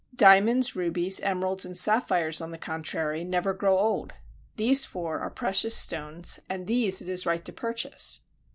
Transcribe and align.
Diamonds, 0.15 0.75
rubies, 0.75 1.19
emeralds, 1.19 1.63
and 1.63 1.77
sapphires, 1.77 2.41
on 2.41 2.49
the 2.49 2.57
contrary, 2.57 3.23
never 3.23 3.53
grow 3.53 3.77
old; 3.77 4.13
these 4.55 4.83
four 4.83 5.19
are 5.19 5.29
precious 5.29 5.75
stones, 5.77 6.39
and 6.49 6.65
these 6.65 7.03
it 7.03 7.07
is 7.07 7.27
right 7.27 7.45
to 7.45 7.53
purchase. 7.53 8.21